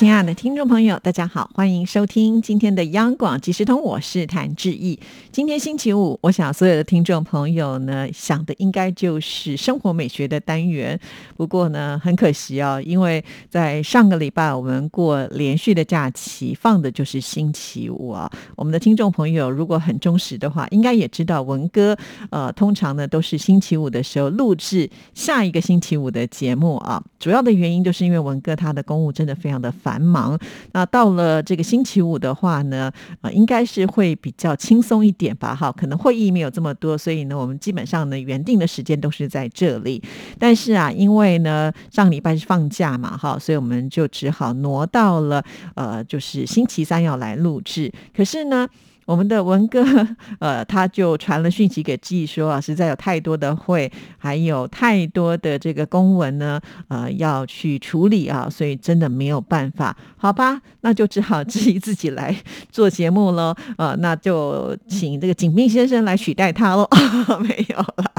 [0.00, 4.98] 亲爱的听众朋友，大家好，欢迎收听今天的央广即时通，我是谭志毅。
[5.30, 10.98] 今天星期五，我想所有的听众朋友呢，想的应该就是生活美学的单元。
[11.36, 18.32] 不过呢，很可惜啊，因为在上个礼拜我们过连续的假期，放的就是星期五啊。
[18.56, 21.94] 我们的听众朋友如果很忠实的话，应该也知道文哥
[22.30, 27.04] 呃，通常呢都是星期五的时候录制下一个星期五的节目啊。
[27.18, 30.38] 主要的原因就是因为文哥他的公务真的非常的繁繁忙。
[30.70, 35.52] 那到了这个星期五的话呢，啊，应该是会比较轻松一点吧？
[35.52, 40.00] 哈，可能会议没有这么多，所以呢，我们基本上呢原定的时间都是在这里。
[40.38, 47.92] 但是啊，因为呢上礼拜是放假嘛，哈，所以我们就只好挪到了呃，就是星期三要来录制。
[48.16, 48.68] 可是呢。
[49.10, 49.84] 我们的文哥，
[50.38, 62.32] 呃，他就传了讯息给记说啊，实在有太多的会，还有太多的这个公文呢，呃，要去处理啊，所以真的没有办法，好吧，那就只好自己自己来
[62.70, 66.88] 做节目喽，呃，那就请这个景斌先生来取代他喽，
[67.42, 68.12] 没有了，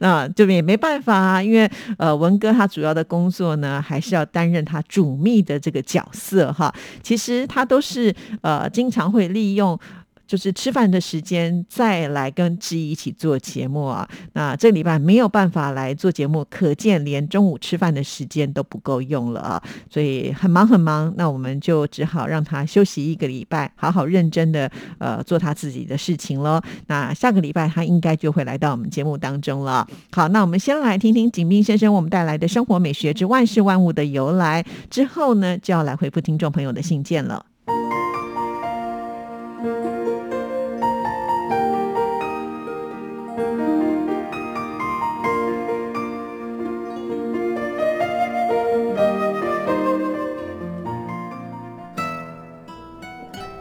[0.00, 9.78] 那这边也没办法啊，因为呃，文哥他主要的工作呢，还是要担任他主秘的这个角色哈，其实他都是呃，经常会利用。
[10.30, 26.62] 就是吃饭的时间再来跟志毅一起做节目啊，那这礼拜没有办法来做节目，可见连中午吃饭的时间都不够用了啊，所以很忙很忙，那我们就只好让他休息一个礼拜，好好认真的呃做他自己的事情喽。
[26.86, 29.84] 那下个礼拜他应该就会来到我们节目当中了。
[30.12, 37.46] 好，那我们先来听听景斌先生我们带来的生活美学之万事万物的由来，之后呢就要来回复听众朋友的信件了。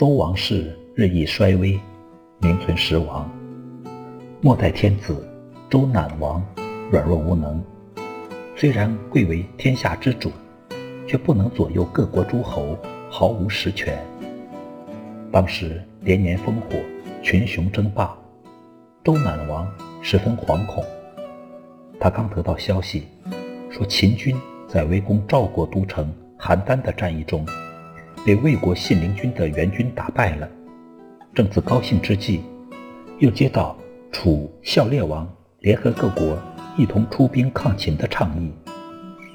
[0.00, 1.78] 周王室日益衰微，
[2.38, 3.30] 名存实亡。
[4.40, 5.28] 末代天子
[5.68, 6.42] 周赧王
[6.90, 7.62] 软弱无能，
[8.56, 10.32] 虽然贵为天下之主，
[11.06, 12.78] 却不能左右各国诸侯，
[13.10, 14.02] 毫无实权。
[15.30, 16.78] 当时连年烽火，
[17.22, 18.16] 群雄争霸，
[19.04, 20.82] 周赧王十分惶恐。
[22.00, 23.06] 他刚得到消息，
[23.68, 24.34] 说秦军
[24.66, 27.44] 在围攻赵国都城邯郸的战役中。
[28.24, 30.48] 被魏国信陵君的援军打败了，
[31.34, 32.42] 正自高兴之际，
[33.18, 33.74] 又接到
[34.12, 35.26] 楚孝烈王
[35.60, 36.36] 联合各国
[36.76, 38.52] 一同出兵抗秦的倡议。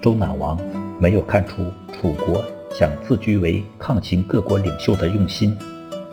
[0.04, 0.60] 周赧王
[1.00, 5.58] 没有看出楚国想自居为抗秦各国领袖的用心，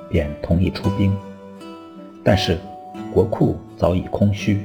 [0.09, 1.15] 便同意出兵。
[2.25, 2.59] 但是
[3.13, 4.63] 国库早已空虚，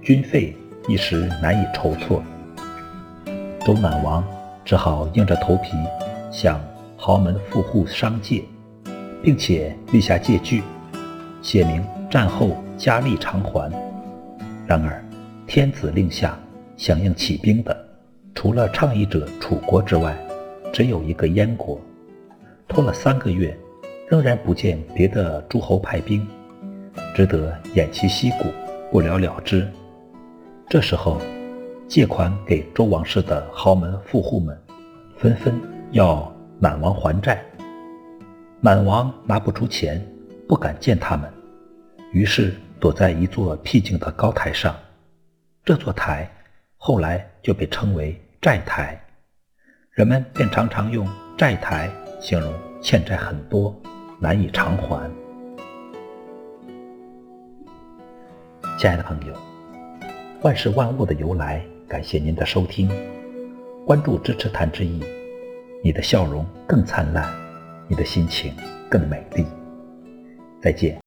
[0.00, 0.56] 军费
[0.88, 2.22] 一时难以筹措，
[3.66, 4.24] 周赧王
[4.64, 5.72] 只好硬着头皮
[6.32, 6.58] 向。
[7.06, 8.42] 豪门富户商借，
[9.22, 10.62] 并且立下借据，
[11.42, 13.70] 写明战后加力偿还。
[14.66, 15.04] 然而，
[15.46, 16.34] 天子令下
[16.78, 17.76] 响应起兵的，
[18.34, 20.16] 除了倡议者楚国之外，
[20.72, 21.78] 只有一个燕国。
[22.66, 23.54] 拖了三个月，
[24.08, 26.26] 仍然不见别的诸侯派兵，
[27.14, 28.46] 只得偃旗息鼓，
[28.90, 29.68] 不了了之。
[30.70, 31.20] 这时候，
[31.86, 34.58] 借款给周王室的豪门富户们，
[35.18, 35.60] 纷纷
[35.90, 36.33] 要。
[36.60, 37.44] 满王还债，
[38.60, 40.00] 满王拿不出钱，
[40.48, 41.30] 不敢见他们，
[42.12, 44.74] 于是躲在一座僻静的高台上。
[45.64, 46.30] 这座台
[46.76, 48.98] 后来就被称为债台，
[49.90, 51.90] 人们便常常用债台
[52.20, 53.74] 形容欠债很多，
[54.20, 55.10] 难以偿还。
[58.78, 59.34] 亲爱的朋友，
[60.42, 62.90] 万事万物的由来，感谢您的收听，
[63.84, 65.02] 关注支持谭之意。
[65.84, 67.30] 你的笑容更灿烂，
[67.88, 68.54] 你的心情
[68.88, 69.44] 更美丽。
[70.62, 71.03] 再见。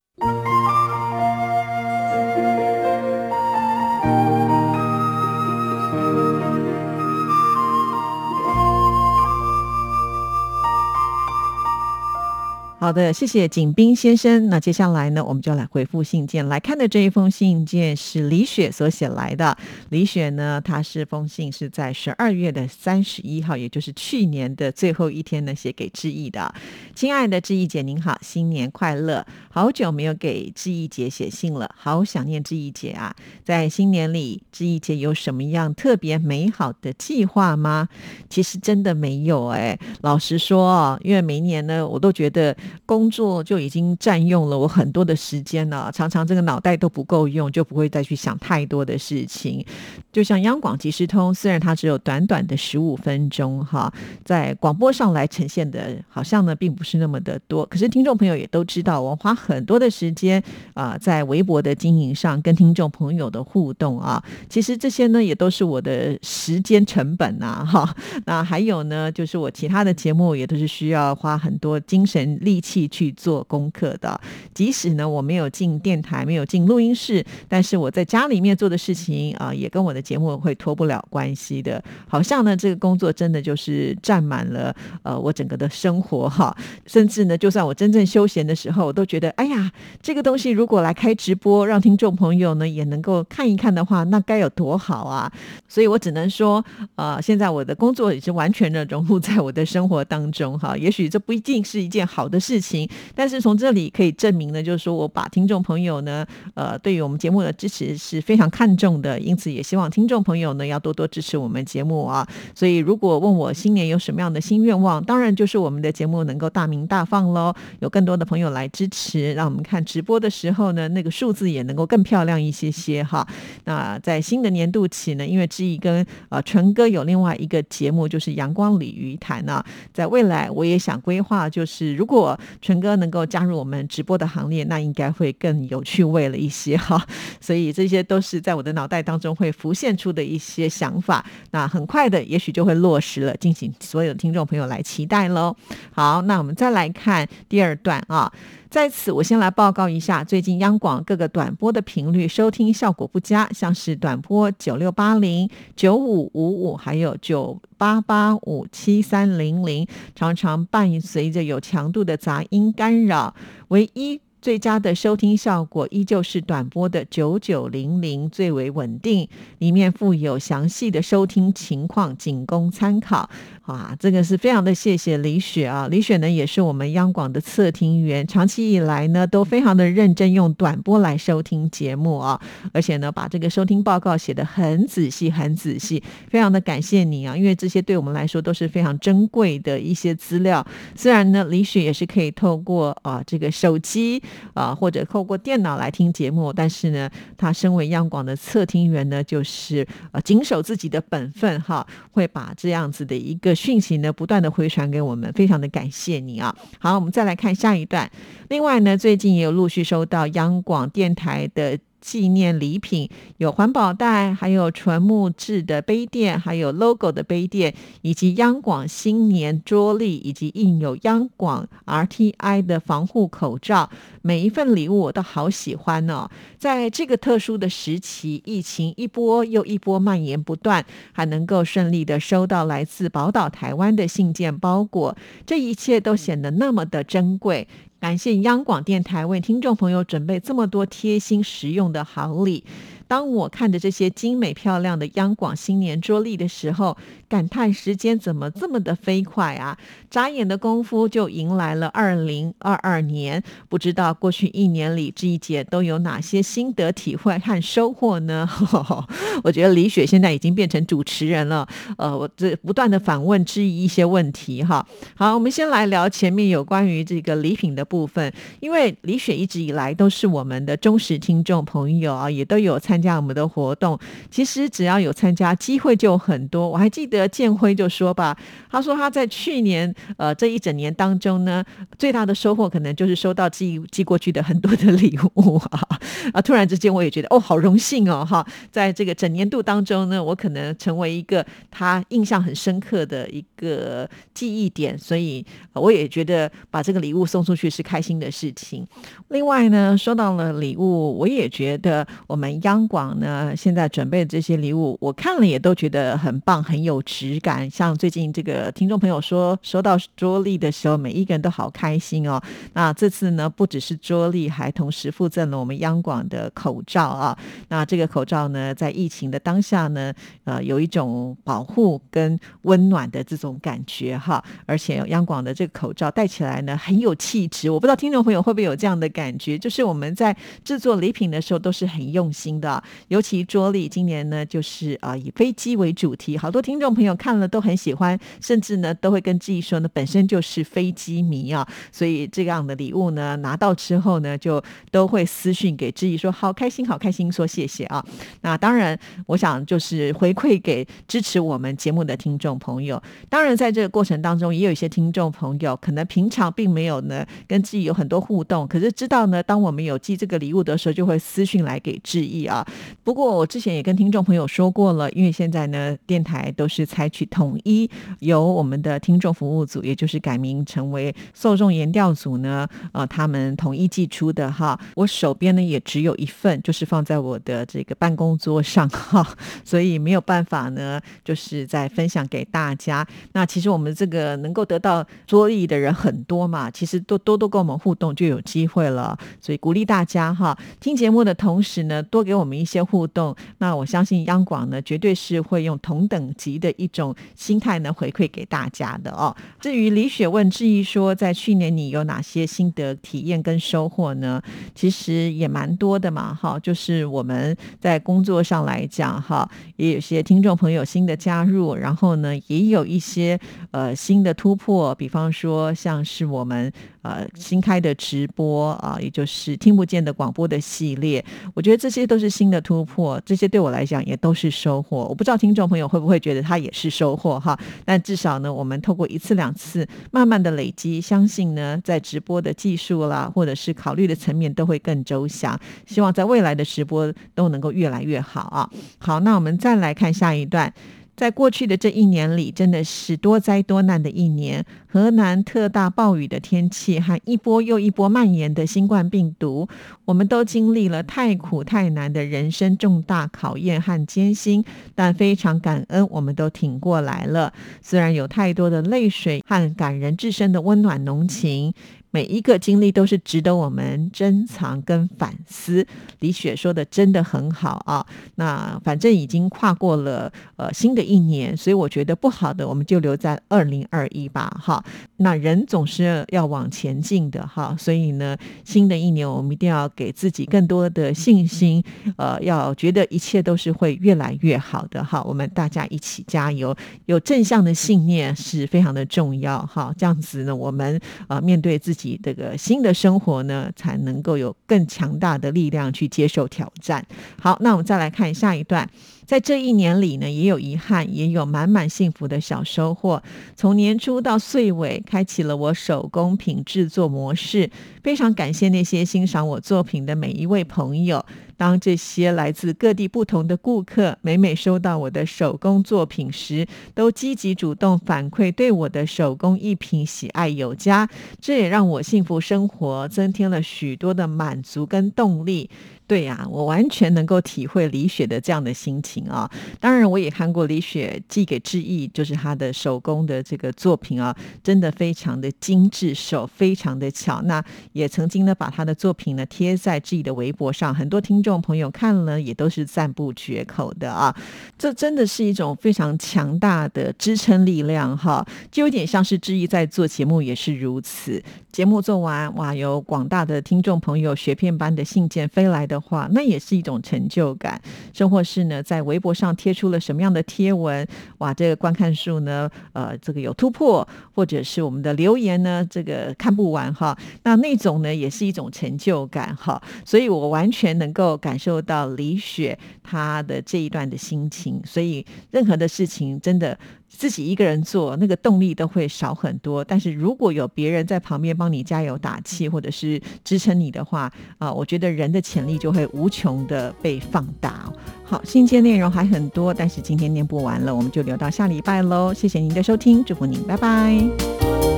[12.87, 14.47] 好的，谢谢景斌先生。
[14.47, 16.47] 那接下来呢，我们就来回复信件。
[16.47, 19.57] 来看的这一封信件是李雪所写来的。
[19.89, 26.55] 李雪呢，她是封信是在十二月的三十一号，也就是去年的最后一天呢，写给志毅的。
[26.95, 29.25] 亲爱的志毅姐，您好，新年快乐！
[29.49, 33.13] 好久没有给志毅姐写信了，好想念志毅姐啊！
[33.43, 37.89] 在新年里，志毅姐有什么样特别美好的计划吗？
[38.29, 42.55] 其实真的没有哎，老实说啊，因为每年呢，我都觉得。
[42.85, 49.65] 工作就已经占用了我很多的时间了，常常这个脑袋都不够用，就不会再去想太多的事情。
[50.11, 53.91] 就像央广即时通，虽然它只有短短的十五分钟哈，
[54.25, 57.65] 在广播上来呈现的，好像呢并不是那么的多。
[57.65, 60.41] 可是听众朋友也都知道，我花很多的时间
[60.73, 67.95] 啊，在微博的经营上跟听众朋友的互动啊，其实这些呢也都是我的时间成本呐哈。
[68.25, 72.61] 那还有呢，就是我其他的节目也都是需要花很多精神力。
[72.67, 74.19] 气去做功课的，
[74.53, 81.81] 即使呢我没有进电台，没有进录音室，但是我在家里面做的事情啊，也跟我的节目会脱不了关系的。
[82.09, 86.53] 好像呢这个工作真的就是占满了呃我整个的生活哈，
[86.85, 89.71] 甚至呢就算我真正休闲的时候，我都觉得哎呀
[90.01, 95.31] 这个东西如果来开直播，让听众朋友呢也能够看一看的话，那该有多好啊！
[95.67, 96.63] 所以我只能说，
[96.95, 100.75] 呃，现在我的工作已经完全的融入在我的生活当中哈。
[100.75, 102.39] 也许这不一定是一件好的。
[102.47, 106.25] 事事情，但是从这里可以证明呢，就是说我把听众朋友呢，
[106.55, 112.27] 呃，对于我们节目的支持是非常看重的，因此也希望听众朋友呢要多多支持我们节目啊。
[112.55, 123.27] 所以如果问我新年有什么样的新愿望，当然就是我们的节目能够大名大放喽，有更多的朋友来支持，让我们看直播的时候呢，那个数字也能够更漂亮一些些哈。
[123.65, 129.63] 那在新的年度起呢，因为志毅跟呃纯哥有另外一个节目，就是阳光鲤鱼潭啊，
[129.93, 137.05] 在未来我也想规划，就是如果纯哥能够加入我们直播的行列，那应该会更有趣味了一些哈。
[137.41, 141.25] 所以这些都是在我的脑袋当中会浮现出的一些想法。
[141.51, 145.55] 那很快的，也许就会落实了，敬请所有听众朋友来期待喽。
[145.91, 148.31] 好，那我们再来看第二段啊。
[148.69, 163.33] 在此，我先来报告一下，最近央广各个短波的频率收听效果不佳，像是短波九六八零、九五五五，还有九八八五七三零零，常常伴随着有强度的杂音干扰。
[163.69, 169.27] 唯一最佳的收听效果依旧是短波的九九零零最为稳定，
[169.57, 173.29] 里面附有详细的收听情况，仅供参考。
[173.67, 175.89] 啊，这个是非常的谢谢李雪啊！
[175.91, 182.39] 李雪呢也是我们央广的测听员，长期以来呢都非常的认真用短波来收听节目啊，
[182.71, 187.35] 而且呢把这个收听报告写得很仔细、很仔细，非常的感谢你啊！
[187.35, 190.65] 因为这些对我们来说都是非常珍贵的一些资料。
[190.95, 194.23] 虽然呢李雪也是可以透过啊这个手机
[194.53, 203.56] 啊或者透过电脑来听节目，但是呢他身为央广的测听员呢，就是呃谨守自己的本分哈，会把这样子的一个。
[203.57, 206.55] 讯息呢，不断的回传给我们，非常的感谢你啊！
[206.79, 208.09] 好，我们再来看下一段。
[208.49, 211.77] 另外呢，最近也有陆续收到央广电台的。
[211.99, 223.89] 纪念礼品有环保袋，还有纯木质的杯垫，还有 logo 的杯垫，以及央广新年桌历，以及印有央广 RTI 的防护口罩。
[224.21, 226.29] 每一份礼物我都好喜欢哦！
[226.57, 237.67] 在这个特殊的时期，疫情一波又一波蔓延不断，还能够顺利的收到来自宝岛台湾的信件包裹，这一切都显得那么的珍贵。
[237.99, 242.63] 感谢央广电台为听众朋友准备这么多贴心实用的好礼。
[243.07, 246.97] 当我看着这些精美漂亮的央广新年桌历的时候，
[247.29, 249.77] 感叹时间怎么这么的飞快啊！
[250.09, 253.41] 眨眼的功夫就迎来了二零二二年。
[253.69, 258.47] 不知道过去一年里，这一节都有哪些心得体会和收获呢？
[259.43, 261.67] 我觉得李雪现在已经变成主持人了。
[261.97, 264.85] 呃，我这不断的反问、质疑一些问题哈。
[265.15, 273.97] 好，我们先来聊前面有关于这个礼品的部分，因为李雪一直以来都是我们的忠实听众朋友啊，也都有参参加我们的活动。
[274.31, 276.67] 其实只要有参加，机会就很多。
[276.67, 277.27] 我还记得。
[277.37, 278.35] 建辉就说吧，
[278.67, 281.63] 他说他在去年呃这一整年当中呢，
[281.99, 285.81] 最大的收获可能就是收到寄寄过去的很多的礼物啊
[286.33, 286.41] 啊！
[286.41, 288.43] 突然之间我也觉得哦，好荣幸哦哈！
[288.71, 298.83] 在这个整年度当中呢，我可能成为一个他印象很深刻的一个记忆点，所以我也觉得把这个礼物送出去是开心的事情。
[299.27, 307.69] 另外呢，收到了礼物，我也觉得我们央广呢现在准备的这些礼物，我看了也都觉得很棒，很有质感。
[307.69, 312.41] 像最近这个听众朋友说收到桌历的时候，每一个人都好开心哦。
[312.73, 317.37] 那这次呢，不只是桌历，还同时附赠了我们央广的口罩啊。
[317.67, 320.13] 那这个口罩呢，在疫情的当下呢，
[320.43, 324.43] 呃，有一种保护跟温暖的这种感觉哈。
[324.65, 327.69] 而且央广的这个口罩戴起来呢，很有气质。
[327.69, 332.76] 我不知道听众朋友会不会有这样的感觉，就是我们在制作礼品的时候都是很用心的。
[333.07, 348.03] 尤其桌历今年呢，就是啊以飞机为主题，好多听众朋友看了都很喜欢，甚至呢都会跟志毅说呢，本身就是飞机迷啊，所以这样的礼物呢拿到之后呢，就都会私讯给志毅说好开心，好开心，说谢谢啊。
[348.41, 353.01] 那当然，我想就是回馈给支持我们节目的听众朋友。
[353.29, 362.66] 当然，在这个过程当中，也有一些听众朋友可能平常并没有呢跟志毅有很多互动，可是知道呢，当我们有寄这个礼物的时候，就会私讯来给志毅啊。
[363.03, 374.79] 不过我之前也跟听众朋友说过了，因为现在呢，电台都是采取统一由我们的听众服务组，也就是改名成为受众研调组呢，呃，他们统一寄出的哈。
[374.95, 379.25] 我手边呢也只有一份，就是放在我的这个办公桌上哈，
[379.63, 383.07] 所以没有办法呢，就是在分享给大家。
[383.33, 392.87] 那其实我们这个能够得到桌椅的人很多嘛，其实多多多跟我们互动就有机会了，所以鼓励大家哈，听节目的同时呢，多给我们一些。
[392.87, 399.35] 互动，那我相信央广呢，绝对是会用同等级的一种心态呢回馈给大家的哦。
[399.59, 404.41] 至于李雪问质疑说，在去年你有哪些心得体验跟收获呢？
[404.73, 413.37] 其实也蛮多的嘛，哈，就是我们在工作上来讲，哈，也有些听众朋友新的加入，然后呢，也有一些
[413.71, 416.71] 呃新的突破，比方说像是我们。
[417.07, 421.23] 呃，新开的直播啊，也就是听不见的广播的系列，
[421.53, 425.05] 我觉得这些都是新的突破，这些对我来讲也都是收获。
[425.05, 427.57] 我不知道听众朋友会不会觉得它也是收获哈？
[427.85, 435.57] 但至少呢，我们透过一次两次，慢慢的累积，相信呢，在直播的技术啦，或者是考虑的层面都会更周详。
[435.85, 438.69] 希望在未来的直播都能够越来越好啊！
[438.97, 440.73] 好，那我们再来看下一段。
[441.17, 444.63] 在过去的这一年里，真的是多灾多难的一年。
[444.87, 449.67] 河南特大暴雨的天气和一波又一波蔓延的新冠病毒，
[450.05, 457.51] 我们都经历了太苦太难的人生重大考验和艰辛，但非常感恩，我们都挺过来了。
[457.81, 461.73] 虽然有太多的泪水和感人至深的温暖浓情。
[462.17, 465.85] 每一个经历都是值得我们珍藏跟反思。
[466.21, 468.03] 李雪说的真的很好啊。
[468.33, 474.49] 那反正已经跨过了呃新的一年，所以我觉得不好的我们就留在二零二一吧。
[474.59, 474.83] 哈，
[475.17, 477.75] 那人总是要往前进的哈。
[477.77, 481.83] 所以呢，新的一年我们一定要给自己更多的信心，
[482.15, 485.21] 呃，要觉得一切都是会越来越好的哈。
[485.23, 489.93] 我们大家一起加油，有正向的信念是非常的重要哈。
[489.95, 497.03] 这样子呢，我们呃面对自己这个新的生活呢，才能够有更强大的力量去接受挑战。
[497.41, 498.87] 好，那我们再来看下一段。
[499.27, 503.21] 在这一年里呢，也有遗憾，也有满满幸福的小收获。
[503.57, 507.69] 从年初到岁尾，开启了我手工品制作模式。
[508.01, 511.25] 非常感谢那些欣赏我作品的每一位朋友。
[511.57, 521.09] 当这些来自各地不同的顾客每每收到我的手工作品时，都积极主动反馈对我的手工艺品喜爱有加，
[521.41, 525.69] 这也让我幸福生活增添了许多的满足跟动力。
[526.07, 529.51] 对呀，我完全能够体会李雪的这样的心情啊！
[529.77, 534.33] 当然，我也看过李雪寄给志毅，就是他的手工的这个作品啊，
[534.63, 537.41] 真的非常的精致，手非常的巧。
[537.41, 537.61] 那
[537.91, 544.33] 也曾经呢，把他的作品呢贴在志毅的微博上，很多听众朋友看了也都是赞不绝口的啊！
[544.77, 551.43] 这真的是一种非常强大的支撑力量哈，就有点像是志毅在做节目也是如此。
[551.73, 555.96] 节目做完，哇，有广大的听众朋友雪片般的信件飞来的。
[555.99, 557.81] 话那也是一种成就感，
[558.13, 561.07] 甚或是呢，在微博上贴出了什么样的贴文，
[561.39, 576.77] 哇，这个观看数呢，呃，这个有突破，或者是我们的留言呢，这个看不完哈，那那种呢，也是一种成就感哈，所以我完全能够感受到李雪她的这一段的心情，所以任何的事情真的。
[577.09, 579.83] 自己一个人做，那个动力都会少很多。
[579.83, 587.91] 但是如果有别人在旁边帮你加油打气，或者是支撑你的话，啊，我觉得人的潜力就会无穷的被放大。
[588.23, 592.33] 好，信件内容还很多，但是今天念不完了，我们就留到下礼拜喽。
[592.33, 594.96] 谢谢您的收听，祝福您，拜拜。